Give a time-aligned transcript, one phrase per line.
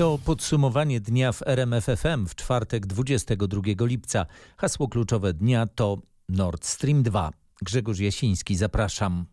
[0.00, 4.26] To podsumowanie dnia w RMFFM w czwartek 22 lipca.
[4.56, 7.30] Hasło kluczowe dnia to Nord Stream 2.
[7.62, 9.26] Grzegorz Jasiński, zapraszam.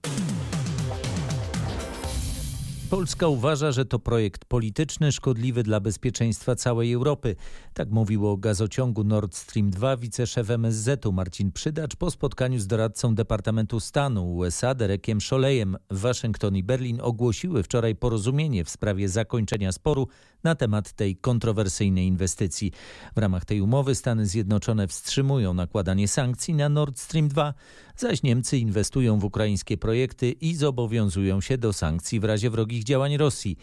[2.90, 7.36] Polska uważa, że to projekt polityczny szkodliwy dla bezpieczeństwa całej Europy.
[7.74, 13.16] Tak mówił o gazociągu Nord Stream 2 wiceszef MSZ-u Marcin Przydacz po spotkaniu z doradcą
[13.16, 15.78] Departamentu Stanu USA Derekiem Szolejem.
[15.90, 20.08] Waszyngton i Berlin ogłosiły wczoraj porozumienie w sprawie zakończenia sporu
[20.44, 22.72] na temat tej kontrowersyjnej inwestycji.
[23.16, 27.54] W ramach tej umowy Stany Zjednoczone wstrzymują nakładanie sankcji na Nord Stream 2,
[27.98, 33.18] zaś Niemcy inwestują w ukraińskie projekty i zobowiązują się do sankcji w razie wrogich działań
[33.18, 33.58] Rosji.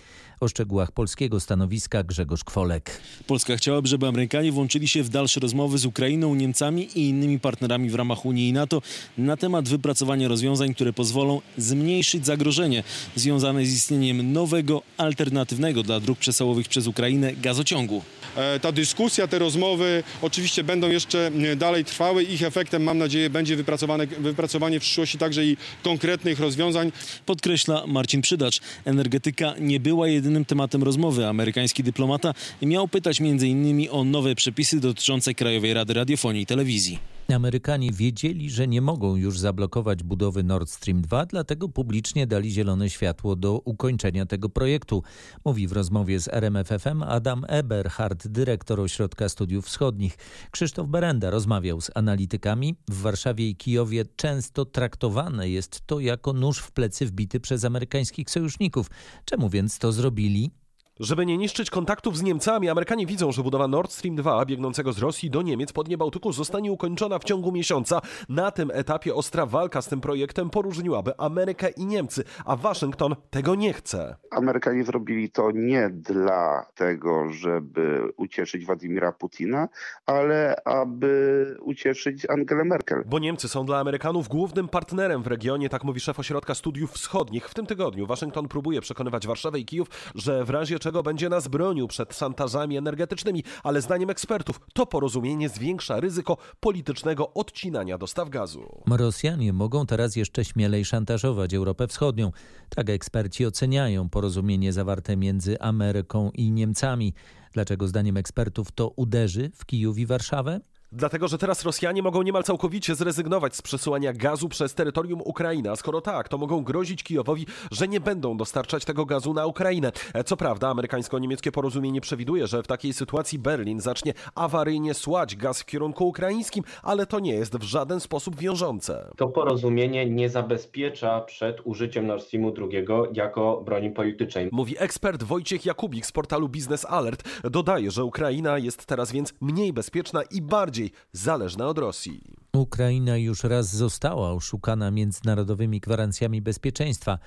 [0.45, 3.01] O szczegółach polskiego stanowiska Grzegorz Kwolek.
[3.27, 7.91] Polska chciałaby, żeby Amerykanie włączyli się w dalsze rozmowy z Ukrainą, Niemcami i innymi partnerami
[7.91, 8.83] w ramach Unii i NATO
[9.19, 12.85] na temat wypracowania rozwiązań, które pozwolą zmniejszyć zagrożenie
[13.17, 18.03] związane z istnieniem nowego, alternatywnego dla dróg przesyłowych przez Ukrainę gazociągu.
[18.37, 22.23] E, ta dyskusja, te rozmowy oczywiście będą jeszcze dalej trwały.
[22.23, 26.93] Ich efektem, mam nadzieję, będzie wypracowane, wypracowanie w przyszłości także i konkretnych rozwiązań.
[27.27, 28.61] Podkreśla Marcin Przydacz.
[28.85, 31.27] Energetyka nie była jedynym tematem rozmowy.
[31.27, 33.89] Amerykański dyplomata miał pytać m.in.
[33.91, 36.99] o nowe przepisy dotyczące Krajowej Rady Radiofonii i Telewizji.
[37.33, 42.91] Amerykanie wiedzieli, że nie mogą już zablokować budowy Nord Stream 2, dlatego publicznie dali zielone
[42.91, 45.03] światło do ukończenia tego projektu,
[45.45, 50.17] mówi w rozmowie z RMFFM Adam Eberhard, dyrektor Ośrodka Studiów Wschodnich.
[50.51, 52.77] Krzysztof Berenda rozmawiał z analitykami.
[52.89, 58.31] W Warszawie i Kijowie często traktowane jest to jako nóż w plecy wbity przez amerykańskich
[58.31, 58.91] sojuszników.
[59.25, 60.64] Czemu więc to zrobili?
[61.01, 64.99] Żeby nie niszczyć kontaktów z Niemcami, Amerykanie widzą, że budowa Nord Stream 2 biegnącego z
[64.99, 68.01] Rosji do Niemiec po dnie Bałtyku zostanie ukończona w ciągu miesiąca.
[68.29, 73.55] Na tym etapie ostra walka z tym projektem poróżniłaby Amerykę i Niemcy, a Waszyngton tego
[73.55, 74.17] nie chce.
[74.31, 79.69] Amerykanie zrobili to nie dla tego, żeby ucieszyć Władimira Putina,
[80.07, 83.03] ale aby ucieszyć Angelę Merkel.
[83.07, 87.49] Bo Niemcy są dla Amerykanów głównym partnerem w regionie, tak mówi szef Ośrodka Studiów Wschodnich.
[87.49, 91.49] W tym tygodniu Waszyngton próbuje przekonywać Warszawę i Kijów, że w razie czego będzie nas
[91.49, 98.83] bronił przed szantażami energetycznymi, ale zdaniem ekspertów to porozumienie zwiększa ryzyko politycznego odcinania dostaw gazu.
[98.91, 102.33] Rosjanie mogą teraz jeszcze śmielej szantażować Europę Wschodnią.
[102.69, 107.15] Tak eksperci oceniają porozumienie zawarte między Ameryką i Niemcami.
[107.53, 110.61] Dlaczego zdaniem ekspertów to uderzy w Kijów i Warszawę?
[110.97, 115.77] Dlatego, że teraz Rosjanie mogą niemal całkowicie zrezygnować z przesyłania gazu przez terytorium Ukrainy, a
[115.77, 119.93] skoro tak, to mogą grozić Kijowowi, że nie będą dostarczać tego gazu na Ukrainę.
[120.27, 125.67] Co prawda, amerykańsko-niemieckie porozumienie przewiduje, że w takiej sytuacji Berlin zacznie awaryjnie słać gaz w
[125.67, 129.11] kierunku ukraińskim, ale to nie jest w żaden sposób wiążące.
[129.17, 134.49] To porozumienie nie zabezpiecza przed użyciem Nord Streamu II jako broni politycznej.
[134.53, 137.25] Mówi ekspert Wojciech Jakubik z portalu Business Alert.
[137.51, 142.21] Dodaje, że Ukraina jest teraz więc mniej bezpieczna i bardziej zależna od Rosji.
[142.53, 147.19] Ukraina już raz została oszukana międzynarodowymi gwarancjami bezpieczeństwa.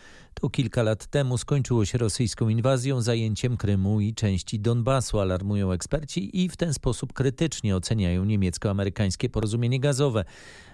[0.41, 6.43] To kilka lat temu skończyło się rosyjską inwazją, zajęciem Krymu i części Donbasu, alarmują eksperci
[6.43, 10.25] i w ten sposób krytycznie oceniają niemiecko-amerykańskie porozumienie gazowe.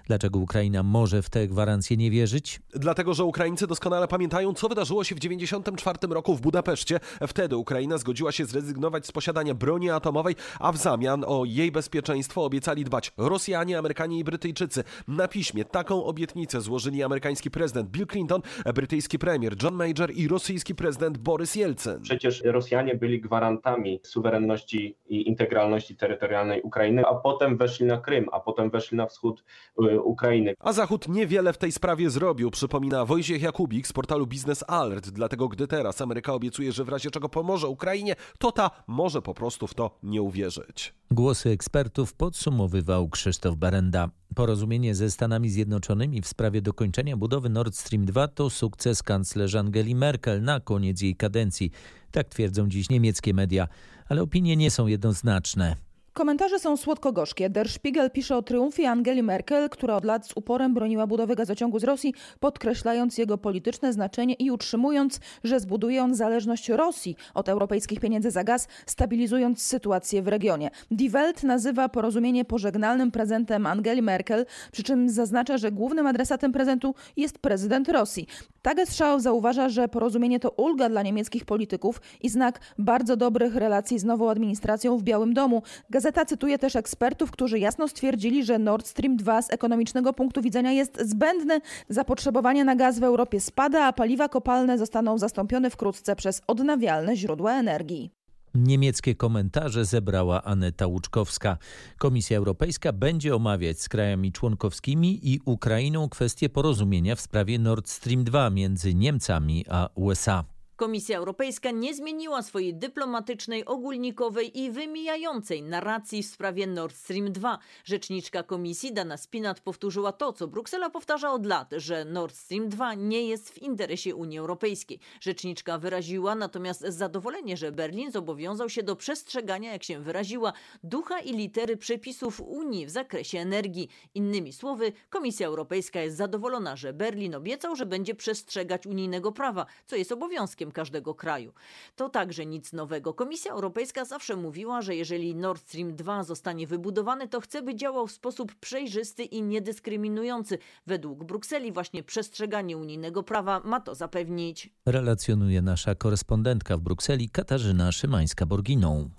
[0.08, 2.62] Dlaczego Ukraina może w te gwarancje nie wierzyć?
[2.76, 7.00] Dlatego, że Ukraińcy doskonale pamiętają, co wydarzyło się w 1994 roku w Budapeszcie.
[7.28, 12.46] Wtedy Ukraina zgodziła się zrezygnować z posiadania broni atomowej, a w zamian o jej bezpieczeństwo
[12.46, 14.84] obiecali dbać Rosjanie, Amerykanie i Brytyjczycy.
[15.08, 18.42] Na piśmie taką obietnicę złożyli amerykański prezydent Bill Clinton,
[18.74, 22.02] brytyjski premier John Major i rosyjski prezydent Borys Jelcyn.
[22.02, 28.40] Przecież Rosjanie byli gwarantami suwerenności i integralności terytorialnej Ukrainy, a potem weszli na Krym, a
[28.40, 29.44] potem weszli na wschód
[29.92, 30.54] y, Ukrainy.
[30.60, 35.10] A Zachód niewiele w tej sprawie zrobił, przypomina Wojciech Jakubik z portalu Business Alert.
[35.10, 39.34] Dlatego gdy teraz Ameryka obiecuje, że w razie czego pomoże Ukrainie, to ta może po
[39.34, 40.94] prostu w to nie uwierzyć.
[41.12, 44.10] Głosy ekspertów podsumowywał Krzysztof Barenda.
[44.36, 49.04] Porozumienie ze Stanami Zjednoczonymi w sprawie dokończenia budowy Nord Stream 2 to sukces
[49.44, 51.72] kanclerz Angeli Merkel na koniec jej kadencji.
[52.12, 53.68] Tak twierdzą dziś niemieckie media,
[54.10, 55.76] ale opinie nie są jednoznaczne.
[56.14, 57.50] Komentarze są słodko-gorzkie.
[57.50, 61.80] Der Spiegel pisze o triumfie Angeli Merkel, która od lat z uporem broniła budowy gazociągu
[61.80, 68.00] z Rosji, podkreślając jego polityczne znaczenie i utrzymując, że zbuduje on zależność Rosji od europejskich
[68.00, 70.70] pieniędzy za gaz, stabilizując sytuację w regionie.
[70.92, 76.96] Die Welt nazywa porozumienie pożegnalnym prezentem Angeli Merkel, przy czym zaznacza, że głównym adresatem prezentu
[77.18, 78.28] jest prezydent Rosji.
[78.62, 84.04] Tagesschau zauważa, że porozumienie to ulga dla niemieckich polityków i znak bardzo dobrych relacji z
[84.04, 85.64] nową administracją w Białym Domu.
[86.04, 90.72] Gazeta cytuje też ekspertów, którzy jasno stwierdzili, że Nord Stream 2 z ekonomicznego punktu widzenia
[90.72, 91.62] jest zbędny.
[91.90, 97.54] Zapotrzebowanie na gaz w Europie spada, a paliwa kopalne zostaną zastąpione wkrótce przez odnawialne źródła
[97.54, 98.12] energii.
[98.56, 101.58] Niemieckie komentarze zebrała Aneta Łuczkowska.
[101.98, 108.24] Komisja Europejska będzie omawiać z krajami członkowskimi i Ukrainą kwestię porozumienia w sprawie Nord Stream
[108.24, 110.53] 2 między Niemcami a USA.
[110.76, 117.60] Komisja Europejska nie zmieniła swojej dyplomatycznej, ogólnikowej i wymijającej narracji w sprawie Nord Stream 2.
[117.84, 122.94] Rzeczniczka komisji Dana Spinat powtórzyła to, co Bruksela powtarza od lat, że Nord Stream 2
[122.94, 125.00] nie jest w interesie Unii Europejskiej.
[125.22, 130.54] Rzeczniczka wyraziła natomiast zadowolenie, że Berlin zobowiązał się do przestrzegania, jak się wyraziła,
[130.84, 133.90] ducha i litery przepisów Unii w zakresie energii.
[134.16, 139.96] Innymi słowy, Komisja Europejska jest zadowolona, że Berlin obiecał, że będzie przestrzegać unijnego prawa, co
[139.96, 141.54] jest obowiązkiem każdego kraju.
[141.96, 143.14] To także nic nowego.
[143.14, 148.08] Komisja Europejska zawsze mówiła, że jeżeli Nord Stream 2 zostanie wybudowany, to chce, by działał
[148.08, 150.58] w sposób przejrzysty i niedyskryminujący.
[150.88, 154.70] Według Brukseli właśnie przestrzeganie unijnego prawa ma to zapewnić.
[154.86, 159.10] Relacjonuje nasza korespondentka w Brukseli Katarzyna Szymańska-Borginą.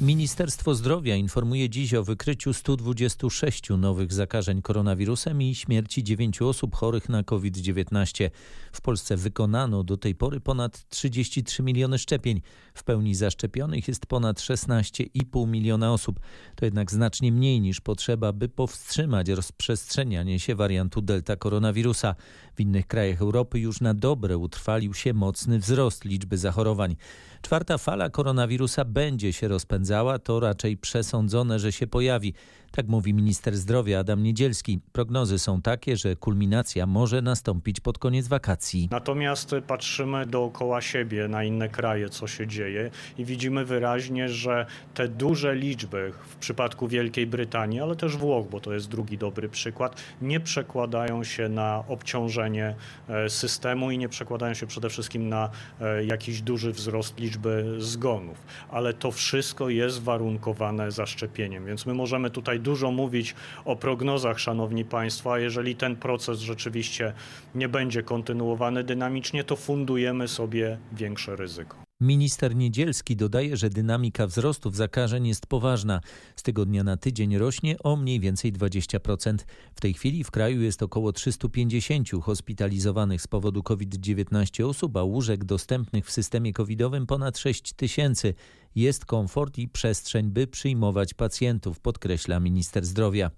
[0.00, 7.08] Ministerstwo Zdrowia informuje dziś o wykryciu 126 nowych zakażeń koronawirusem i śmierci 9 osób chorych
[7.08, 8.30] na COVID-19.
[8.72, 12.40] W Polsce wykonano do tej pory ponad 33 miliony szczepień.
[12.78, 16.20] W pełni zaszczepionych jest ponad 16,5 miliona osób.
[16.56, 22.14] To jednak znacznie mniej niż potrzeba, by powstrzymać rozprzestrzenianie się wariantu delta koronawirusa.
[22.54, 26.96] W innych krajach Europy już na dobre utrwalił się mocny wzrost liczby zachorowań.
[27.42, 32.34] Czwarta fala koronawirusa będzie się rozpędzała, to raczej przesądzone, że się pojawi.
[32.70, 34.80] Tak mówi minister zdrowia Adam Niedzielski.
[34.92, 38.88] Prognozy są takie, że kulminacja może nastąpić pod koniec wakacji.
[38.90, 45.08] Natomiast patrzymy dookoła siebie na inne kraje, co się dzieje i widzimy wyraźnie, że te
[45.08, 50.02] duże liczby w przypadku Wielkiej Brytanii, ale też Włoch, bo to jest drugi dobry przykład,
[50.22, 52.74] nie przekładają się na obciążenie
[53.08, 55.50] e, systemu i nie przekładają się przede wszystkim na
[55.80, 58.36] e, jakiś duży wzrost liczby zgonów.
[58.70, 63.34] Ale to wszystko jest warunkowane zaszczepieniem, więc my możemy tutaj dużo mówić
[63.64, 67.12] o prognozach, szanowni państwo, a jeżeli ten proces rzeczywiście
[67.54, 71.87] nie będzie kontynuowany dynamicznie, to fundujemy sobie większe ryzyko.
[72.00, 76.00] Minister Niedzielski dodaje, że dynamika wzrostów zakażeń jest poważna.
[76.36, 79.36] Z tygodnia na tydzień rośnie o mniej więcej 20%.
[79.74, 85.44] W tej chwili w kraju jest około 350 hospitalizowanych z powodu COVID-19 osób, a łóżek
[85.44, 88.34] dostępnych w systemie covidowym ponad 6 tysięcy.
[88.74, 93.30] Jest komfort i przestrzeń, by przyjmować pacjentów, podkreśla minister zdrowia.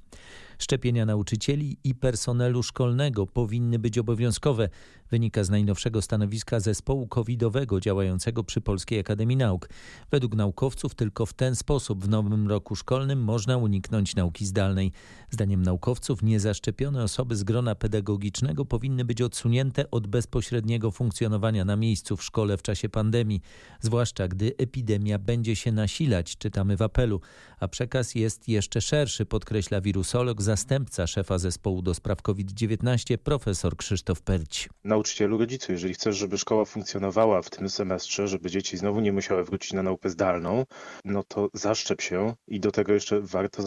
[0.61, 4.69] Szczepienia nauczycieli i personelu szkolnego powinny być obowiązkowe,
[5.11, 9.69] wynika z najnowszego stanowiska zespołu covidowego działającego przy Polskiej Akademii Nauk.
[10.11, 14.93] Według naukowców tylko w ten sposób w nowym roku szkolnym można uniknąć nauki zdalnej.
[15.31, 22.17] Zdaniem naukowców niezaszczepione osoby z grona pedagogicznego powinny być odsunięte od bezpośredniego funkcjonowania na miejscu
[22.17, 23.41] w szkole w czasie pandemii,
[23.81, 27.21] zwłaszcza gdy epidemia będzie się nasilać, czytamy w apelu,
[27.61, 34.23] a przekaz jest jeszcze szerszy, podkreśla wirusolog zastępca szefa zespołu do spraw COVID-19 profesor Krzysztof
[34.23, 34.69] Perć.
[34.85, 39.45] Nauczycielu, rodzicu, jeżeli chcesz, żeby szkoła funkcjonowała w tym semestrze, żeby dzieci znowu nie musiały
[39.45, 40.65] wrócić na naukę zdalną,
[41.05, 43.63] no to zaszczep się i do tego jeszcze warto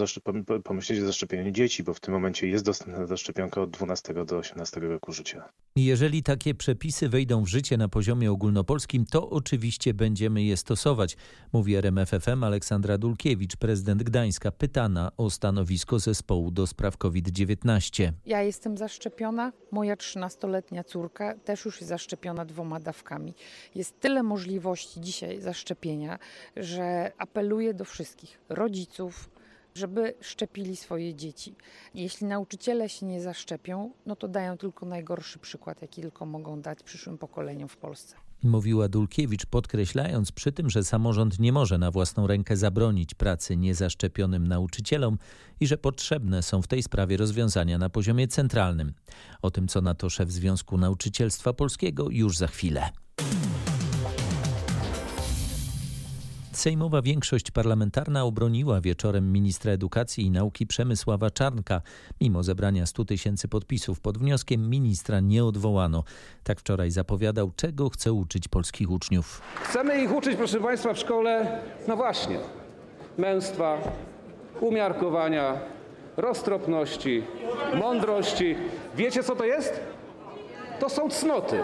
[0.64, 4.80] pomyśleć o zaszczepieniu dzieci, bo w tym momencie jest dostępna zaszczepionka od 12 do 18
[4.80, 5.44] roku życia.
[5.76, 11.18] Jeżeli takie przepisy wejdą w życie na poziomie ogólnopolskim, to oczywiście będziemy je stosować,
[11.54, 18.12] mówi RMFFM Aleksandra Dulkiewicz, prezydent Gdańska, pytana o stanowisko zespołu do spraw COVID-19.
[18.26, 23.34] Ja jestem zaszczepiona, moja 13-letnia córka też już jest zaszczepiona dwoma dawkami.
[23.76, 26.20] Jest tyle możliwości dzisiaj zaszczepienia,
[26.58, 29.30] że apeluję do wszystkich rodziców,
[29.76, 31.56] żeby szczepili swoje dzieci.
[31.94, 36.84] Jeśli nauczyciele się nie zaszczepią, no to dają tylko najgorszy przykład, jaki tylko mogą dać
[36.84, 38.16] przyszłym pokoleniom w Polsce.
[38.44, 44.48] Mówiła Dulkiewicz, podkreślając przy tym, że samorząd nie może na własną rękę zabronić pracy niezaszczepionym
[44.48, 45.18] nauczycielom
[45.60, 48.94] i że potrzebne są w tej sprawie rozwiązania na poziomie centralnym.
[49.42, 52.90] O tym, co na to szef Związku Nauczycielstwa Polskiego, już za chwilę.
[56.54, 61.82] Sejmowa większość parlamentarna obroniła wieczorem ministra edukacji i nauki Przemysława Czarnka.
[62.22, 66.04] Mimo zebrania 100 tysięcy podpisów pod wnioskiem ministra nie odwołano.
[66.44, 69.42] Tak wczoraj zapowiadał, czego chce uczyć polskich uczniów.
[69.64, 72.40] Chcemy ich uczyć, proszę Państwa, w szkole, no właśnie,
[73.18, 73.78] męstwa,
[74.62, 75.60] umiarkowania,
[76.18, 77.24] roztropności,
[77.80, 78.56] mądrości.
[78.96, 79.80] Wiecie co to jest?
[80.80, 81.60] To są cnoty.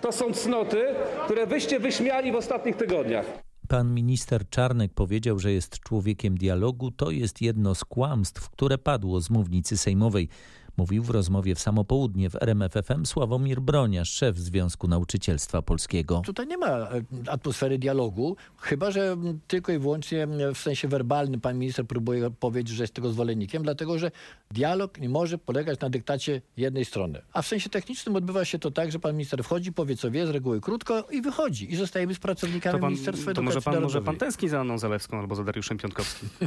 [0.00, 0.86] To są cnoty,
[1.24, 3.45] które wyście wyśmiali w ostatnich tygodniach.
[3.68, 6.90] Pan minister Czarnek powiedział, że jest człowiekiem dialogu.
[6.90, 10.28] To jest jedno z kłamstw, które padło z mównicy sejmowej.
[10.76, 16.22] Mówił w rozmowie w samopołudnie w RMFFM Sławomir Broniarz, szef Związku Nauczycielstwa Polskiego.
[16.26, 19.16] Tutaj nie ma e, atmosfery dialogu, chyba że
[19.48, 23.98] tylko i wyłącznie w sensie werbalnym pan minister próbuje powiedzieć, że jest tego zwolennikiem, dlatego
[23.98, 24.10] że
[24.50, 27.22] dialog nie może polegać na dyktacie jednej strony.
[27.32, 30.26] A w sensie technicznym odbywa się to tak, że pan minister wchodzi, powie co wie,
[30.26, 31.72] z reguły krótko i wychodzi.
[31.72, 33.94] I zostajemy z pracownikami to pan, Ministerstwa to Edukacji może pan, Narodowej.
[33.94, 36.28] może pan tęskni za Anną Zalewską albo za Dariuszem Piątkowskim?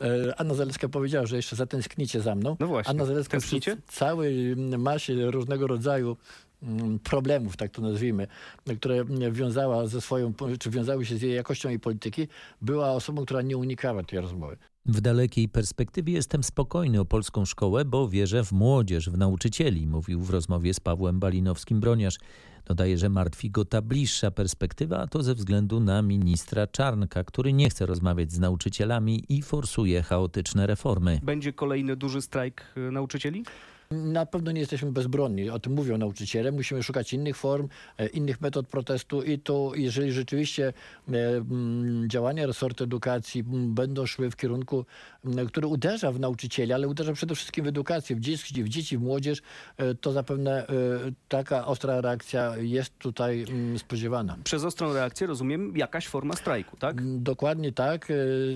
[0.00, 2.56] E, Anna Zalewska powiedziała, że jeszcze zatęsknicie za mną.
[2.60, 2.90] No właśnie.
[2.90, 6.16] Anna Zalewska Przy całej masie różnego rodzaju
[6.62, 8.26] mm, problemów, tak to nazwijmy,
[8.78, 12.28] które wiązała ze swoją, czy wiązały się z jej jakością jej polityki,
[12.62, 14.56] była osobą, która nie unikała tej rozmowy.
[14.86, 20.20] W dalekiej perspektywie jestem spokojny o polską szkołę, bo wierzę w młodzież, w nauczycieli, mówił
[20.20, 22.18] w rozmowie z Pawłem Balinowskim-Broniarz.
[22.70, 27.52] Dodaje, że martwi go ta bliższa perspektywa, a to ze względu na ministra Czarnka, który
[27.52, 31.20] nie chce rozmawiać z nauczycielami i forsuje chaotyczne reformy.
[31.22, 33.44] Będzie kolejny duży strajk y, nauczycieli?
[33.94, 35.50] Na pewno nie jesteśmy bezbronni.
[35.50, 36.52] O tym mówią nauczyciele.
[36.52, 37.68] Musimy szukać innych form,
[37.98, 40.72] e, innych metod protestu i to, jeżeli rzeczywiście
[41.08, 44.84] e, mm, działania resortu edukacji mm, będą szły w kierunku,
[45.24, 48.98] mm, który uderza w nauczycieli, ale uderza przede wszystkim w edukację, w dzieci, w, dzieci,
[48.98, 49.42] w młodzież,
[49.76, 50.66] e, to zapewne
[51.28, 53.44] taka ostra reakcja jest tutaj
[53.76, 54.36] spodziewana.
[54.44, 57.20] Przez ostrą reakcję rozumiem jakaś forma strajku, tak?
[57.22, 58.08] Dokładnie tak.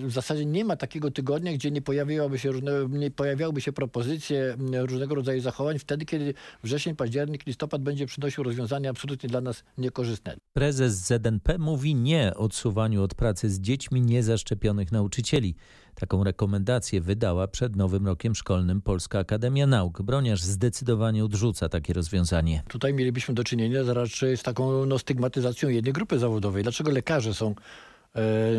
[0.02, 4.56] W zasadzie nie ma takiego tygodnia, gdzie nie pojawiłaby się różne, nie pojawiałyby się propozycje
[4.86, 10.36] różnego rodzaju zachowań wtedy, kiedy wrzesień, październik, listopad będzie przynosił rozwiązania absolutnie dla nas niekorzystne.
[10.52, 15.54] Prezes ZNP mówi nie odsuwaniu od pracy z dziećmi niezaszczepionych nauczycieli.
[15.94, 20.02] Taką rekomendację wydała przed nowym rokiem szkolnym Polska Akademia Nauk.
[20.02, 22.62] Broniarz zdecydowanie odrzuca takie rozwiązanie.
[22.68, 26.62] Tutaj mielibyśmy do czynienia raczej z taką no, stygmatyzacją jednej grupy zawodowej.
[26.62, 27.54] Dlaczego lekarze są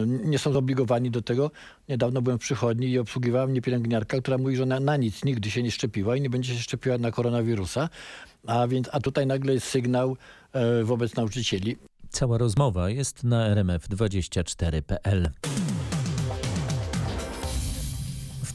[0.06, 1.52] nie są zobligowani do tego.
[1.90, 5.52] Niedawno byłem w przychodni i obsługiwała mnie pielęgniarka, która mówi, że na, na, nic nigdy
[5.52, 7.90] się nie szczepiła i nie będzie się szczepiła na koronawirusa.
[8.48, 10.18] A, więc, a tutaj nagle jest sygnał
[10.54, 11.78] e, wobec nauczycieli.
[12.10, 15.30] Cała rozmowa jest na rmf24.pl.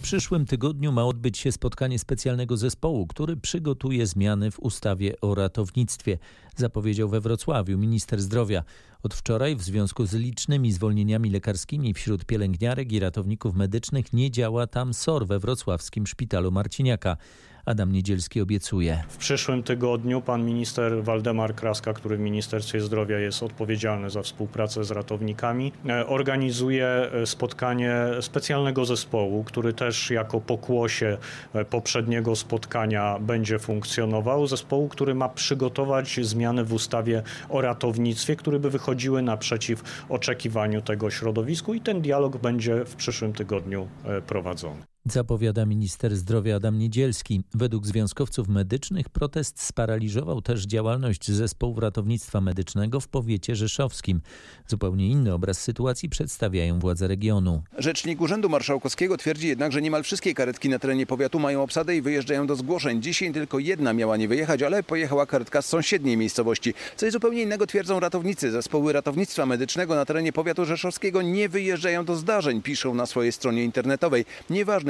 [0.03, 6.19] Przyszłym tygodniu ma odbyć się spotkanie specjalnego zespołu, który przygotuje zmiany w ustawie o ratownictwie,
[6.57, 8.63] zapowiedział we Wrocławiu minister zdrowia.
[9.03, 14.67] Od wczoraj w związku z licznymi zwolnieniami lekarskimi wśród pielęgniarek i ratowników medycznych nie działa
[14.67, 17.17] tam SOR we wrocławskim szpitalu Marciniaka.
[17.65, 19.03] Adam Niedzielski obiecuje.
[19.09, 24.85] W przyszłym tygodniu pan minister Waldemar Kraska, który w Ministerstwie Zdrowia jest odpowiedzialny za współpracę
[24.85, 31.19] z ratownikami, e, organizuje e, spotkanie specjalnego zespołu, który też jako pokłosie
[31.55, 34.47] e, poprzedniego spotkania będzie funkcjonował.
[34.47, 41.11] Zespołu, który ma przygotować zmiany w ustawie o ratownictwie, które by wychodziły naprzeciw oczekiwaniu tego
[41.11, 43.89] środowisku i ten dialog będzie w przyszłym tygodniu
[44.27, 44.91] prowadzony.
[45.05, 47.43] Zapowiada minister zdrowia Adam Niedzielski.
[47.55, 54.21] Według związkowców medycznych protest sparaliżował też działalność zespołów ratownictwa medycznego w powiecie rzeszowskim.
[54.67, 57.63] Zupełnie inny obraz sytuacji przedstawiają władze regionu.
[57.79, 62.03] Rzecznik Urzędu Marszałkowskiego twierdzi jednak, że niemal wszystkie karetki na terenie powiatu mają obsadę i
[62.03, 63.03] wyjeżdżają do zgłoszeń.
[63.03, 66.75] Dzisiaj tylko jedna miała nie wyjechać, ale pojechała karetka z sąsiedniej miejscowości.
[66.97, 68.51] Coś zupełnie innego twierdzą ratownicy.
[68.51, 73.65] Zespoły ratownictwa medycznego na terenie powiatu rzeszowskiego nie wyjeżdżają do zdarzeń, piszą na swojej stronie
[73.65, 74.25] internetowej.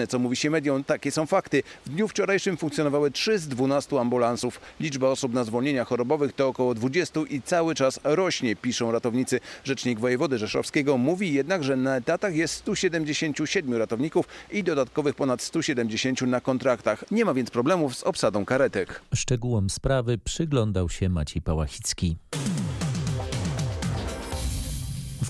[0.07, 1.63] Co mówi się mediom, takie są fakty.
[1.87, 4.61] W dniu wczorajszym funkcjonowały 3 z 12 ambulansów.
[4.81, 9.41] Liczba osób na zwolnieniach chorobowych to około 20 i cały czas rośnie, piszą ratownicy.
[9.65, 16.23] Rzecznik wojewody rzeszowskiego mówi jednak, że na etatach jest 177 ratowników i dodatkowych ponad 170
[16.23, 17.05] na kontraktach.
[17.11, 19.01] Nie ma więc problemów z obsadą karetek.
[19.15, 22.17] Szczegółom sprawy przyglądał się Maciej Pałachicki.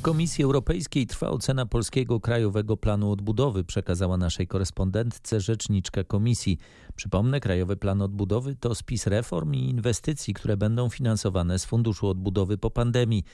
[0.01, 6.59] W Komisji Europejskiej trwa ocena polskiego Krajowego Planu Odbudowy, przekazała naszej korespondentce rzeczniczka Komisji.
[6.95, 12.59] Przypomnę, Krajowy Plan Odbudowy to spis reform i inwestycji, które będą finansowane z Funduszu Odbudowy
[12.59, 13.25] po pandemii.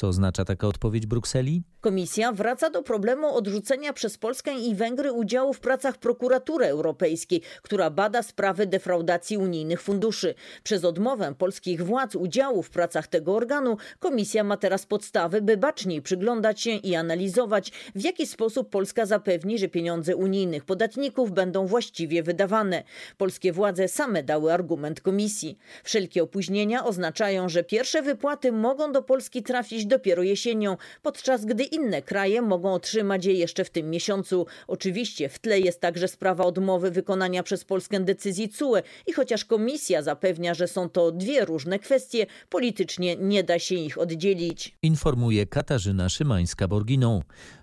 [0.00, 1.62] Co oznacza taka odpowiedź Brukseli?
[1.80, 7.90] Komisja wraca do problemu odrzucenia przez Polskę i Węgry udziału w pracach prokuratury europejskiej, która
[7.90, 10.34] bada sprawy defraudacji unijnych funduszy.
[10.62, 16.02] Przez odmowę polskich władz udziału w pracach tego organu komisja ma teraz podstawy, by baczniej
[16.02, 22.22] przyglądać się i analizować, w jaki sposób Polska zapewni, że pieniądze unijnych podatników będą właściwie
[22.22, 22.82] wydawane.
[23.18, 25.58] Polskie władze same dały argument komisji.
[25.84, 32.02] Wszelkie opóźnienia oznaczają, że pierwsze wypłaty mogą do Polski trafić dopiero jesienią, podczas gdy inne
[32.02, 34.46] kraje mogą otrzymać je jeszcze w tym miesiącu.
[34.66, 40.02] Oczywiście w tle jest także sprawa odmowy wykonania przez Polskę decyzji CUE i chociaż komisja
[40.02, 44.76] zapewnia, że są to dwie różne kwestie, politycznie nie da się ich oddzielić.
[44.82, 47.20] Informuje Katarzyna Szymańska-Borginą.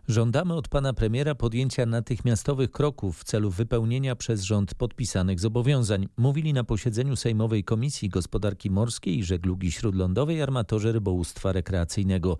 [0.07, 6.53] Żądamy od pana premiera podjęcia natychmiastowych kroków w celu wypełnienia przez rząd podpisanych zobowiązań, mówili
[6.53, 12.37] na posiedzeniu Sejmowej Komisji Gospodarki Morskiej i Żeglugi Śródlądowej armatorzy rybołówstwa rekreacyjnego.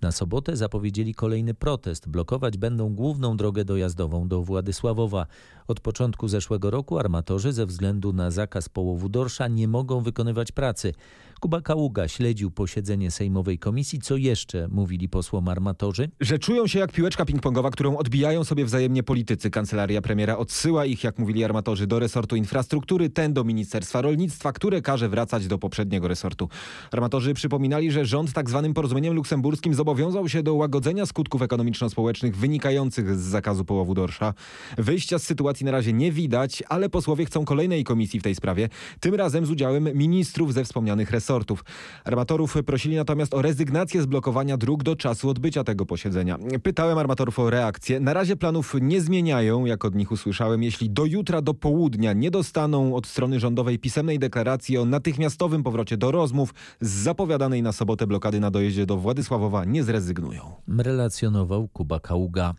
[0.00, 2.08] Na sobotę zapowiedzieli kolejny protest.
[2.08, 5.26] Blokować będą główną drogę dojazdową do Władysławowa.
[5.68, 10.94] Od początku zeszłego roku armatorzy ze względu na zakaz połowu dorsza nie mogą wykonywać pracy.
[11.40, 13.98] Kuba Kaługa śledził posiedzenie Sejmowej Komisji.
[13.98, 16.10] Co jeszcze mówili posłom armatorzy?
[16.20, 19.50] Że czują się jak piłeczka ping-pongowa, którą odbijają sobie wzajemnie politycy.
[19.50, 24.82] Kancelaria premiera odsyła ich, jak mówili armatorzy, do resortu infrastruktury, ten do Ministerstwa Rolnictwa, które
[24.82, 26.48] każe wracać do poprzedniego resortu.
[26.92, 33.18] Armatorzy przypominali, że rząd tak zwanym porozumieniem luksemburskim zobowiązał się do łagodzenia skutków ekonomiczno-społecznych wynikających
[33.18, 34.34] z zakazu połowu dorsza.
[34.78, 38.68] Wyjścia z sytuacji na razie nie widać, ale posłowie chcą kolejnej komisji w tej sprawie,
[39.00, 41.64] tym razem z udziałem ministrów ze wspomnianych resortów resortów.
[42.04, 46.38] Armatorów prosili natomiast o rezygnację z blokowania dróg do czasu odbycia tego posiedzenia.
[46.62, 48.00] Pytałem armatorów o reakcję.
[48.00, 50.62] Na razie planów nie zmieniają, jak od nich usłyszałem.
[50.62, 55.96] Jeśli do jutra, do południa nie dostaną od strony rządowej pisemnej deklaracji o natychmiastowym powrocie
[55.96, 60.42] do rozmów, z zapowiadanej na sobotę blokady na dojeździe do Władysławowa nie zrezygnują.
[60.68, 62.54] Relacjonował Kuba Kaługa.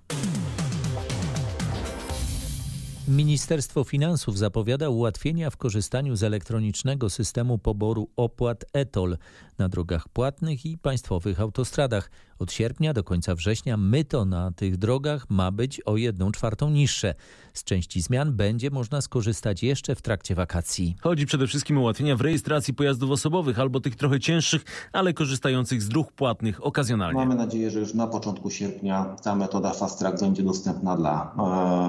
[3.07, 9.17] Ministerstwo Finansów zapowiada ułatwienia w korzystaniu z elektronicznego systemu poboru opłat ETOL
[9.57, 12.11] na drogach płatnych i państwowych autostradach.
[12.39, 17.15] Od sierpnia do końca września myto na tych drogach ma być o 1 czwartą niższe.
[17.53, 20.95] Z części zmian będzie można skorzystać jeszcze w trakcie wakacji.
[21.01, 25.81] Chodzi przede wszystkim o ułatwienia w rejestracji pojazdów osobowych albo tych trochę cięższych, ale korzystających
[25.81, 27.19] z dróg płatnych okazjonalnie.
[27.19, 31.35] Mamy nadzieję, że już na początku sierpnia ta metoda Fast Track będzie dostępna dla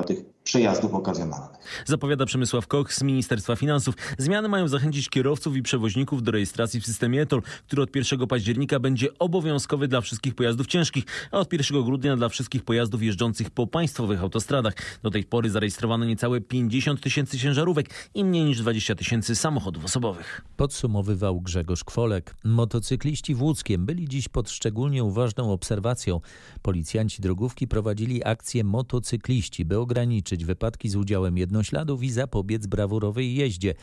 [0.00, 1.62] e, tych przejazdów okazjonalnych.
[1.86, 3.94] Zapowiada Przemysław Koch z Ministerstwa Finansów.
[4.18, 8.80] Zmiany mają zachęcić kierowców i przewoźników do rejestracji w systemie ETOL, który od 1 października
[8.80, 13.66] będzie obowiązkowy dla wszystkich pojazdów ciężkich, a od 1 grudnia dla wszystkich pojazdów jeżdżących po
[13.66, 14.74] państwowych autostradach.
[15.02, 20.42] Do tej pory zarejestrowano niecałe 50 tysięcy ciężarówek i mniej niż 20 tysięcy samochodów osobowych.
[20.56, 22.36] Podsumowywał Grzegorz Kwolek.
[22.44, 26.20] Motocykliści w Łódzkiem byli dziś pod szczególnie uważną obserwacją.
[26.62, 33.74] Policjanci drogówki prowadzili akcję motocykliści, by ograniczyć wypadki z udziałem jednośladów i zapobiec brawurowej jeździe.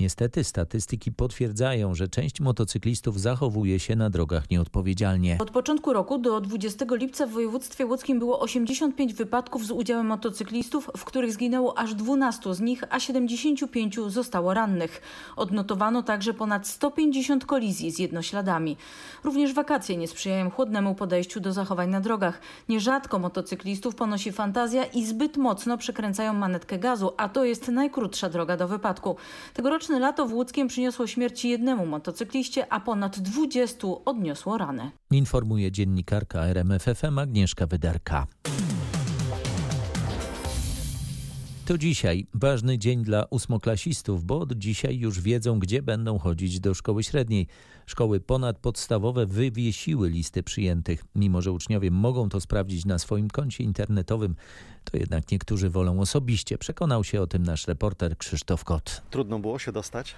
[0.00, 5.38] Niestety statystyki potwierdzają, że część motocyklistów zachowuje się na drogach nieodpowiedzialnie.
[5.40, 10.90] Od początku roku do 20 lipca w województwie łódzkim było 85 wypadków z udziałem motocyklistów,
[10.96, 15.02] w których zginęło aż 12 z nich, a 75 zostało rannych.
[15.36, 18.76] Odnotowano także ponad 150 kolizji z jednośladami.
[19.24, 22.40] Również wakacje nie sprzyjają chłodnemu podejściu do zachowań na drogach.
[22.68, 28.56] Nierzadko motocyklistów ponosi fantazja i zbyt mocno przekręcają manetkę gazu, a to jest najkrótsza droga
[28.56, 29.16] do wypadku.
[29.54, 34.90] Tegoroczny Tegoroczne lato w Łódzkiem przyniosło śmierć jednemu motocykliście, a ponad 20 odniosło ranę.
[35.10, 38.26] Informuje dziennikarka RMFFM Agnieszka Wydarka.
[41.68, 46.74] To dzisiaj ważny dzień dla ósmoklasistów, bo od dzisiaj już wiedzą, gdzie będą chodzić do
[46.74, 47.46] szkoły średniej.
[47.86, 51.04] Szkoły ponadpodstawowe wywiesiły listy przyjętych.
[51.14, 54.34] Mimo, że uczniowie mogą to sprawdzić na swoim koncie internetowym,
[54.84, 56.58] to jednak niektórzy wolą osobiście.
[56.58, 59.02] Przekonał się o tym nasz reporter Krzysztof Kot.
[59.10, 60.14] Trudno było się dostać?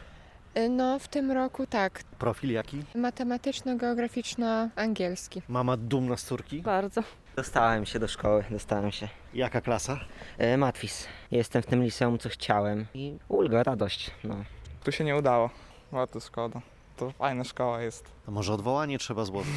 [0.57, 2.05] Y, no, w tym roku tak.
[2.05, 2.83] Profil jaki?
[2.95, 5.43] Matematyczno-geograficzno-angielski.
[5.49, 6.63] Mama dumna z córki?
[6.63, 7.03] Bardzo.
[7.37, 9.09] Dostałem się do szkoły, dostałem się.
[9.35, 10.01] Jaka klasa?
[10.39, 11.07] E, matwis.
[11.31, 14.37] Jestem w tym liceum, co chciałem i ulga, radość, no.
[14.85, 15.51] Tu się nie udało,
[15.93, 16.61] bardzo szkoda.
[16.97, 18.13] To fajna szkoła jest.
[18.29, 19.55] A może odwołanie trzeba złożyć?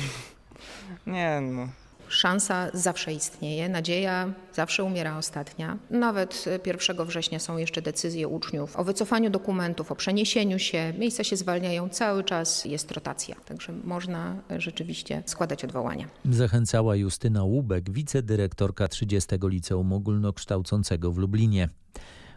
[1.07, 1.67] nie, no
[2.15, 5.77] Szansa zawsze istnieje, nadzieja zawsze umiera ostatnia.
[5.89, 10.93] Nawet 1 września są jeszcze decyzje uczniów o wycofaniu dokumentów, o przeniesieniu się.
[10.97, 16.07] Miejsca się zwalniają, cały czas jest rotacja, także można rzeczywiście składać odwołania.
[16.25, 21.69] Zachęcała Justyna Łubek, wicedyrektorka 30 Liceum Ogólnokształcącego w Lublinie.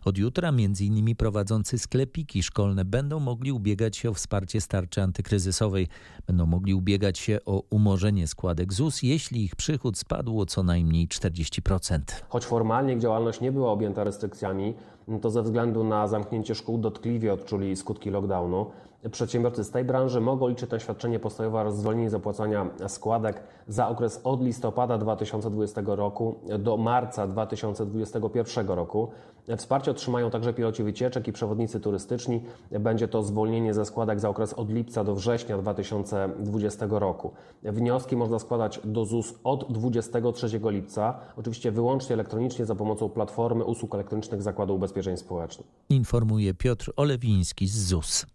[0.07, 1.16] Od jutra m.in.
[1.16, 5.88] prowadzący sklepiki szkolne będą mogli ubiegać się o wsparcie starczy antykryzysowej.
[6.27, 11.09] Będą mogli ubiegać się o umorzenie składek ZUS, jeśli ich przychód spadł o co najmniej
[11.09, 12.01] 40%.
[12.29, 14.75] Choć formalnie ich działalność nie była objęta restrykcjami,
[15.23, 18.66] to ze względu na zamknięcie szkół dotkliwie odczuli skutki lockdownu.
[19.11, 23.88] Przedsiębiorcy z tej branży mogą liczyć na świadczenie postojowe oraz zwolnienie z opłacania składek za
[23.88, 29.09] okres od listopada 2020 roku do marca 2021 roku.
[29.57, 32.40] Wsparcie otrzymają także piloci wycieczek i przewodnicy turystyczni.
[32.81, 37.33] Będzie to zwolnienie ze składek za okres od lipca do września 2020 roku.
[37.62, 43.95] Wnioski można składać do ZUS od 23 lipca, oczywiście wyłącznie elektronicznie za pomocą platformy usług
[43.95, 45.66] elektronicznych Zakładu Ubezpieczeń Społecznych.
[45.88, 48.27] Informuje Piotr Olewiński z ZUS.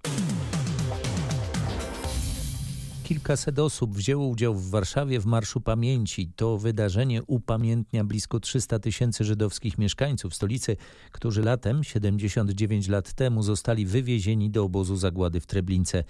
[3.11, 6.31] Kilkaset osób wzięło udział w Warszawie w Marszu Pamięci.
[6.35, 10.77] To wydarzenie upamiętnia blisko 300 tysięcy żydowskich mieszkańców stolicy,
[11.11, 16.03] którzy latem, 79 lat temu, zostali wywiezieni do obozu zagłady w Treblince.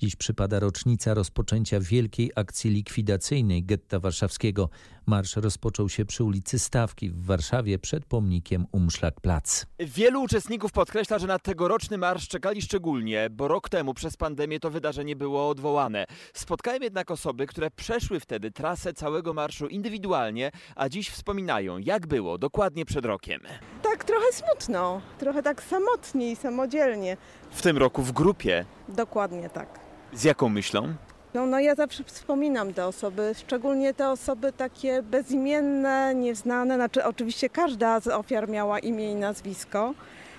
[0.00, 4.68] Dziś przypada rocznica rozpoczęcia wielkiej akcji likwidacyjnej getta warszawskiego.
[5.06, 9.66] Marsz rozpoczął się przy ulicy Stawki w Warszawie przed pomnikiem Umszlak-Plac.
[9.78, 14.70] Wielu uczestników podkreśla, że na tegoroczny marsz czekali szczególnie, bo rok temu przez pandemię to
[14.70, 16.06] wydarzenie było odwołane.
[16.34, 22.38] Spotkałem jednak osoby, które przeszły wtedy trasę całego marszu indywidualnie, a dziś wspominają, jak było
[22.38, 23.40] dokładnie przed rokiem.
[23.82, 27.16] Tak, trochę smutno, trochę tak samotnie i samodzielnie.
[27.50, 28.64] W tym roku w grupie.
[28.88, 29.87] Dokładnie tak.
[30.12, 30.94] Z jaką myślą?
[31.34, 36.74] No, no ja zawsze wspominam te osoby, szczególnie te osoby takie bezimienne, nieznane.
[36.74, 39.94] Znaczy, oczywiście każda z ofiar miała imię i nazwisko,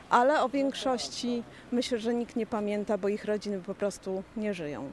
[0.10, 4.90] ale o większości myślę, że nikt nie pamięta, bo ich rodziny po prostu nie żyją.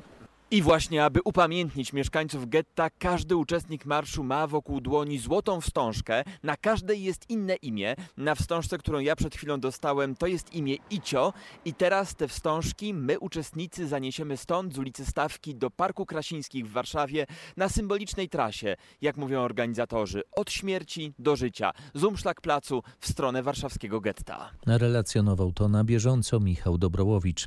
[0.50, 6.24] I właśnie, aby upamiętnić mieszkańców getta, każdy uczestnik marszu ma wokół dłoni złotą wstążkę.
[6.42, 7.96] Na każdej jest inne imię.
[8.16, 11.32] Na wstążce, którą ja przed chwilą dostałem, to jest imię Icio.
[11.64, 16.72] I teraz te wstążki my, uczestnicy, zaniesiemy stąd, z ulicy Stawki, do Parku Krasińskich w
[16.72, 23.08] Warszawie, na symbolicznej trasie, jak mówią organizatorzy, od śmierci do życia, z Umszlak Placu w
[23.08, 24.50] stronę warszawskiego getta.
[24.66, 27.46] Relacjonował to na bieżąco Michał Dobrołowicz.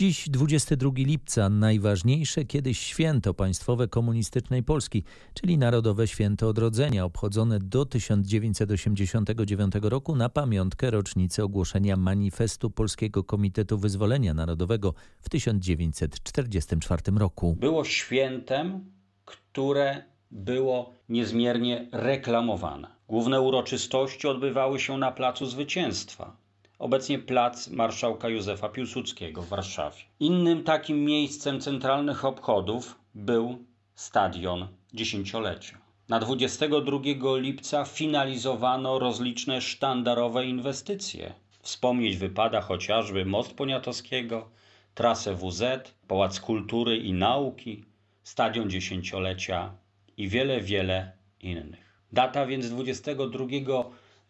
[0.00, 7.84] Dziś 22 lipca, najważniejsze kiedyś święto państwowe komunistycznej Polski, czyli Narodowe Święto Odrodzenia, obchodzone do
[7.84, 17.56] 1989 roku na pamiątkę rocznicy ogłoszenia manifestu Polskiego Komitetu Wyzwolenia Narodowego w 1944 roku.
[17.60, 18.84] Było świętem,
[19.24, 22.88] które było niezmiernie reklamowane.
[23.08, 26.36] Główne uroczystości odbywały się na Placu Zwycięstwa
[26.80, 29.98] obecnie plac marszałka Józefa Piłsudskiego w Warszawie.
[30.20, 33.64] Innym takim miejscem centralnych obchodów był
[33.94, 35.78] stadion dziesięciolecia.
[36.08, 36.98] Na 22
[37.36, 41.34] lipca finalizowano rozliczne sztandarowe inwestycje.
[41.62, 44.48] Wspomnieć wypada chociażby Most Poniatowskiego,
[44.94, 45.62] trasę WZ,
[46.08, 47.84] Pałac Kultury i Nauki,
[48.22, 49.72] Stadion Dziesięciolecia
[50.16, 52.04] i wiele, wiele innych.
[52.12, 53.44] Data więc 22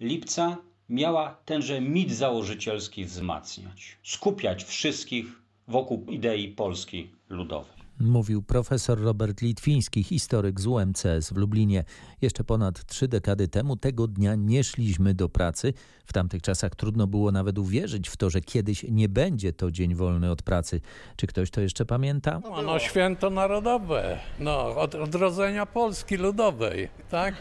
[0.01, 0.57] lipca
[0.91, 5.27] miała tenże mit założycielski wzmacniać, skupiać wszystkich
[5.69, 7.81] wokół idei Polski Ludowej.
[8.01, 11.85] Mówił profesor Robert Litwiński, historyk z UMCS w Lublinie.
[12.23, 15.73] Jeszcze ponad trzy dekady temu tego dnia nie szliśmy do pracy.
[16.07, 19.95] W tamtych czasach trudno było nawet uwierzyć w to, że kiedyś nie będzie to dzień
[19.95, 20.81] wolny od pracy.
[21.17, 22.41] Czy ktoś to jeszcze pamięta?
[22.45, 27.35] No, no święto narodowe, no, od odrodzenia Polski Ludowej, tak?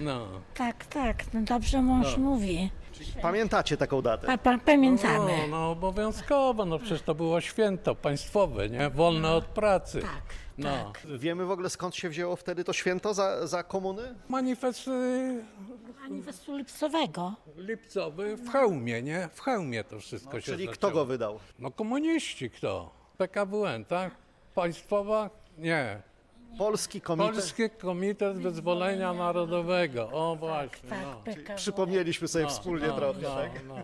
[0.00, 0.26] No.
[0.54, 2.22] Tak, tak, no dobrze mąż no.
[2.24, 2.70] mówi.
[3.22, 4.26] Pamiętacie taką datę?
[4.26, 5.32] Pa, pa, pamiętamy.
[5.38, 8.90] No, no obowiązkowo, no przecież to było święto państwowe, nie?
[8.90, 10.00] Wolne od pracy.
[10.00, 10.22] Tak.
[10.58, 10.92] No.
[10.92, 11.06] Tak.
[11.18, 14.14] Wiemy w ogóle skąd się wzięło wtedy to święto za, za komuny?
[14.28, 14.90] Manifest...
[16.02, 17.34] Manifestu lipcowego.
[17.56, 19.28] Lipcowy w hełmie, nie?
[19.34, 20.74] W hełmie to wszystko no, się Czyli zaczęło.
[20.74, 21.38] kto go wydał?
[21.58, 22.90] No komuniści kto?
[23.18, 24.14] PKWN, tak?
[24.54, 25.30] Państwowa?
[25.58, 26.02] Nie.
[26.58, 27.34] Polski Komitet...
[27.34, 30.08] Polski Komitet Wyzwolenia Narodowego.
[30.12, 30.88] O właśnie.
[30.88, 31.16] Tak, no.
[31.24, 31.56] PKW.
[31.56, 33.62] Przypomnieliśmy sobie No, wspólnie no, trochę, no, tak?
[33.68, 33.74] no.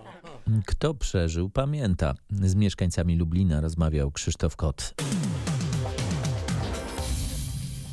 [0.66, 2.14] Kto przeżył, pamięta.
[2.30, 4.94] Z mieszkańcami Lublina rozmawiał Krzysztof Kot.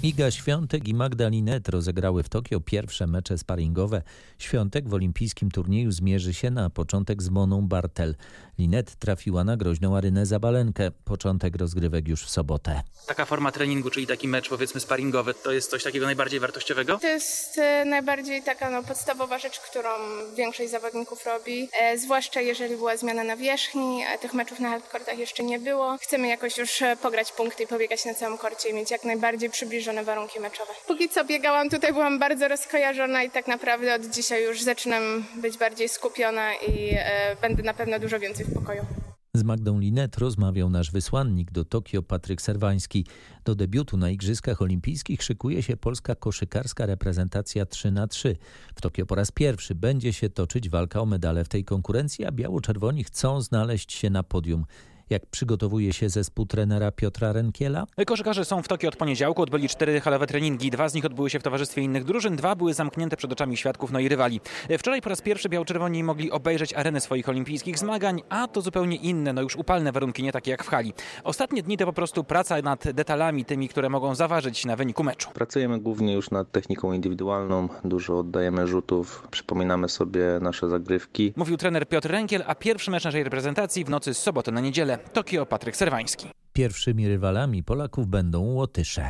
[0.03, 4.01] Iga Świątek i Magdalinet rozegrały w Tokio pierwsze mecze sparingowe.
[4.37, 8.15] Świątek w olimpijskim turnieju zmierzy się na początek z Moną Bartel.
[8.59, 10.91] Linet trafiła na groźną Arynę Zabalenkę.
[10.91, 12.81] Początek rozgrywek już w sobotę.
[13.07, 16.99] Taka forma treningu, czyli taki mecz powiedzmy sparingowy, to jest coś takiego najbardziej wartościowego?
[16.99, 19.89] To jest e, najbardziej taka no, podstawowa rzecz, którą
[20.37, 25.17] większość zawodników robi, e, zwłaszcza jeżeli była zmiana na wierzchni, a tych meczów na hardkortach
[25.17, 25.97] jeszcze nie było.
[25.97, 29.49] Chcemy jakoś już e, pograć punkty i pobiegać na całym korcie i mieć jak najbardziej
[29.49, 30.71] przybliżone warunki meczowe.
[30.87, 35.57] Póki co biegałam tutaj, byłam bardzo rozkojarzona i tak naprawdę od dzisiaj już zaczynam być
[35.57, 38.85] bardziej skupiona i e, będę na pewno dużo więcej w pokoju.
[39.33, 43.05] Z Magdą Linet rozmawiał nasz wysłannik do Tokio Patryk Serwański.
[43.45, 48.35] Do debiutu na Igrzyskach Olimpijskich szykuje się polska koszykarska reprezentacja 3 na 3
[48.75, 52.31] W Tokio po raz pierwszy będzie się toczyć walka o medale w tej konkurencji, a
[52.31, 54.65] biało-czerwoni chcą znaleźć się na podium.
[55.09, 57.85] Jak przygotowuje się zespół trenera Piotra Renkiela?
[58.05, 60.71] Koszykarze są w Tokio od poniedziałku, odbyli cztery halowe treningi.
[60.71, 63.91] Dwa z nich odbyły się w towarzystwie innych drużyn, dwa były zamknięte przed oczami świadków,
[63.91, 64.41] no i rywali.
[64.79, 69.33] Wczoraj po raz pierwszy biało-czerwoni mogli obejrzeć arenę swoich olimpijskich zmagań, a to zupełnie inne,
[69.33, 70.93] no już upalne warunki, nie takie jak w hali.
[71.23, 75.29] Ostatnie dni to po prostu praca nad detalami, tymi, które mogą zaważyć na wyniku meczu.
[75.33, 81.33] Pracujemy głównie już nad techniką indywidualną, dużo oddajemy rzutów, przypominamy sobie nasze zagrywki.
[81.35, 84.98] Mówił trener Piotr Renkiel, a pierwszy mecz naszej reprezentacji w nocy z soboty na niedzielę.
[85.13, 86.27] Tokio Patryk Serwański.
[86.53, 89.09] Pierwszymi rywalami Polaków będą Łotysze.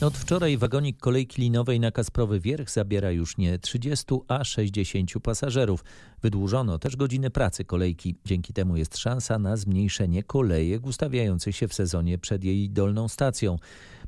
[0.00, 5.84] Od wczoraj wagonik kolejki linowej na Kasprowy Wierch zabiera już nie 30, a 60 pasażerów.
[6.22, 8.16] Wydłużono też godziny pracy kolejki.
[8.24, 13.56] Dzięki temu jest szansa na zmniejszenie kolejek ustawiających się w sezonie przed jej dolną stacją.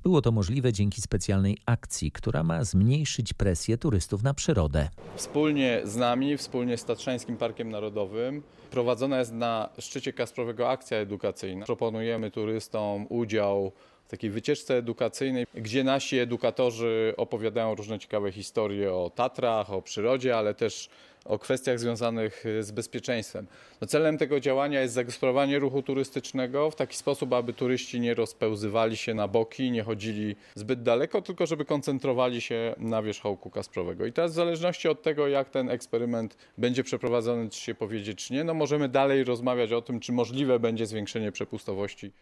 [0.06, 4.88] Było to możliwe dzięki specjalnej akcji, która ma zmniejszyć presję turystów na przyrodę.
[5.16, 11.66] Wspólnie z nami, wspólnie z Tatrzańskim Parkiem Narodowym prowadzona jest na szczycie Kasprowego akcja edukacyjna.
[11.66, 13.72] Proponujemy turystom udział
[14.06, 20.36] w takiej wycieczce edukacyjnej, gdzie nasi edukatorzy opowiadają różne ciekawe historie o Tatrach, o przyrodzie,
[20.36, 20.88] ale też
[21.24, 23.46] o kwestiach związanych z bezpieczeństwem.
[23.80, 28.96] No celem tego działania jest zagospodarowanie ruchu turystycznego w taki sposób, aby turyści nie rozpełzywali
[28.96, 34.06] się na boki, nie chodzili zbyt daleko, tylko żeby koncentrowali się na wierzchołku Kasprowego.
[34.06, 38.32] I teraz w zależności od tego, jak ten eksperyment będzie przeprowadzony, czy się powiedzieć, czy
[38.32, 42.12] nie, no możemy dalej rozmawiać o tym, czy możliwe będzie zwiększenie przepustowości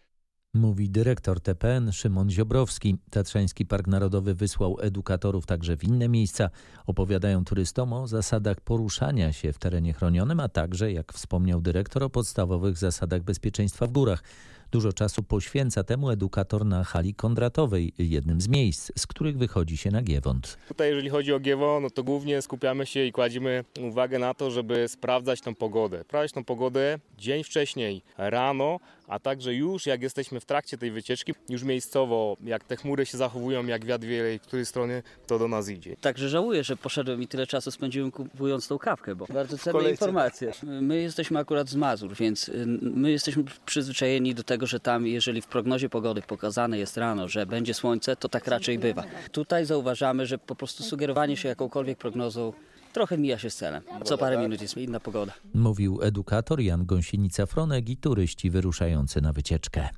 [0.55, 2.97] Mówi dyrektor TPN Szymon Ziobrowski.
[3.09, 6.49] Tatrzański Park Narodowy wysłał edukatorów także w inne miejsca.
[6.85, 12.09] Opowiadają turystom o zasadach poruszania się w terenie chronionym, a także, jak wspomniał dyrektor, o
[12.09, 14.23] podstawowych zasadach bezpieczeństwa w górach.
[14.71, 19.91] Dużo czasu poświęca temu edukator na hali Kondratowej, jednym z miejsc, z których wychodzi się
[19.91, 20.57] na Giewont.
[20.67, 24.51] Tutaj jeżeli chodzi o Giewont, no to głównie skupiamy się i kładziemy uwagę na to,
[24.51, 26.01] żeby sprawdzać tą pogodę.
[26.03, 31.33] Sprawdzać tą pogodę dzień wcześniej, rano, a także już jak jesteśmy w trakcie tej wycieczki,
[31.49, 35.69] już miejscowo, jak te chmury się zachowują, jak wiatr wieje, której strony to do nas
[35.69, 35.95] idzie.
[36.01, 40.51] Także żałuję, że poszedłem i tyle czasu spędziłem kupując tą kawkę, bo bardzo cenne informacje.
[40.63, 45.47] My jesteśmy akurat z Mazur, więc my jesteśmy przyzwyczajeni do tego, że tam, jeżeli w
[45.47, 49.03] prognozie pogody pokazane jest rano, że będzie słońce, to tak raczej bywa.
[49.31, 52.53] Tutaj zauważamy, że po prostu sugerowanie się jakąkolwiek prognozą
[52.95, 53.83] trochę mija się z celem.
[54.03, 55.33] Co parę minut jest inna pogoda.
[55.53, 59.89] Mówił edukator Jan Gąsienica-Fronek i turyści wyruszający na wycieczkę.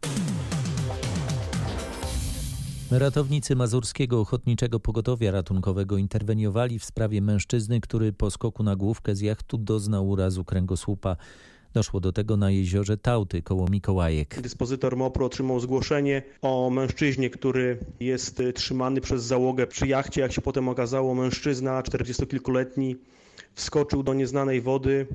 [2.91, 9.21] Ratownicy Mazurskiego Ochotniczego Pogotowia Ratunkowego interweniowali w sprawie mężczyzny, który po skoku na główkę z
[9.21, 11.17] jachtu doznał urazu kręgosłupa.
[11.78, 14.42] Doszło do tego na jeziorze Tauty koło Mikołajek.
[14.42, 20.22] Dyspozytor MOPR otrzymał zgłoszenie o mężczyźnie, który jest trzymany przez załogę przy jachcie.
[20.22, 22.96] Jak się potem okazało, mężczyzna 40-kilkuletni
[23.56, 25.08] wskoczył do nieznanej wody.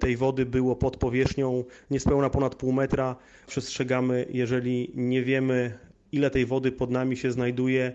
[0.00, 3.16] Tej wody było pod powierzchnią niespełna ponad pół metra.
[3.46, 5.78] Przestrzegamy, jeżeli nie wiemy,
[6.12, 7.92] ile tej wody pod nami się znajduje,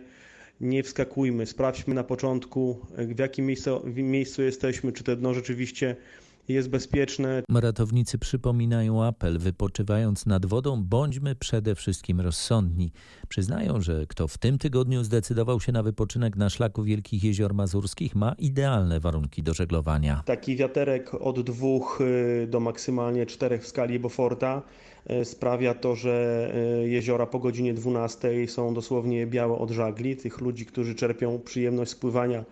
[0.62, 1.46] nie wskakujmy.
[1.46, 5.96] Sprawdźmy na początku, w jakim miejscu, w miejscu jesteśmy, czy to dno rzeczywiście
[6.54, 7.44] jest bezpieczne.
[7.54, 12.92] Ratownicy przypominają apel, wypoczywając nad wodą, bądźmy przede wszystkim rozsądni.
[13.28, 18.16] Przyznają, że kto w tym tygodniu zdecydował się na wypoczynek na szlaku Wielkich Jezior Mazurskich,
[18.16, 20.24] ma idealne warunki do żeglowania.
[20.26, 24.62] Taki wiaterek od dwóch y, do maksymalnie czterech w skali Beauforta
[25.12, 26.52] y, sprawia to, że
[26.84, 31.92] y, jeziora po godzinie 12 są dosłownie białe od żagli, tych ludzi, którzy czerpią przyjemność
[31.92, 32.46] spływania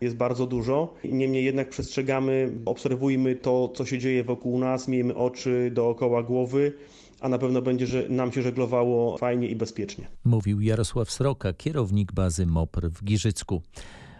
[0.00, 0.94] jest bardzo dużo.
[1.04, 6.72] Niemniej jednak przestrzegamy, obserwujmy to, co się dzieje wokół nas, miejmy oczy dookoła głowy
[7.20, 10.06] a na pewno będzie, że nam się żeglowało fajnie i bezpiecznie.
[10.24, 13.62] Mówił Jarosław Sroka, kierownik bazy MOPR w Giżycku.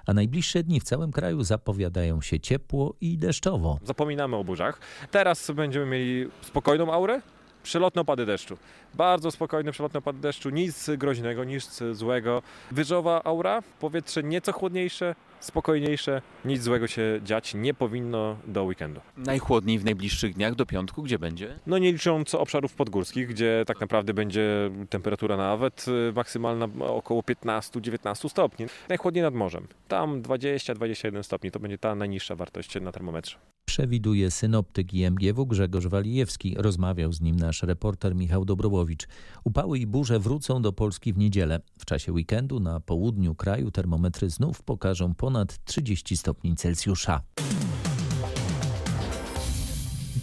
[0.07, 3.79] A najbliższe dni w całym kraju zapowiadają się ciepło i deszczowo.
[3.85, 4.81] Zapominamy o burzach.
[5.11, 7.23] Teraz będziemy mieli spokojną aurę,
[7.67, 8.57] przelotne opady deszczu.
[8.95, 12.43] Bardzo spokojne przelotne opady deszczu, nic groźnego, nic złego.
[12.71, 19.01] Wyżowa aura, powietrze nieco chłodniejsze, spokojniejsze, nic złego się dziać nie powinno do weekendu.
[19.17, 21.59] Najchłodniej w najbliższych dniach do piątku, gdzie będzie?
[21.67, 28.29] No nie licząc obszarów podgórskich, gdzie tak naprawdę będzie temperatura nawet y, maksymalna około 15-19
[28.29, 28.67] stopni.
[28.89, 29.67] Najchłodniej nad morzem.
[29.89, 33.39] Tam 20-21 stopni to będzie ta najniższa wartość na termometrze.
[33.67, 36.55] Przewiduje synoptyk IMGW Grzegorz Walijewski.
[36.59, 39.09] Rozmawiał z nim nasz reporter Michał Dobrowowicz.
[39.45, 41.61] Upały i burze wrócą do Polski w niedzielę.
[41.79, 47.23] W czasie weekendu na południu kraju termometry znów pokażą ponad 30 stopni Celsjusza.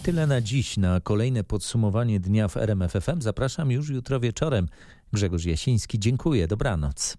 [0.04, 0.78] Tyle na dziś.
[0.78, 4.68] Na kolejne podsumowanie dnia w RMFFM zapraszam już jutro wieczorem.
[5.14, 6.48] Grzegorz Jasiński, dziękuję.
[6.48, 7.18] Dobranoc.